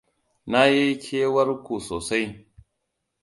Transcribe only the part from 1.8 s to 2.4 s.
sosai.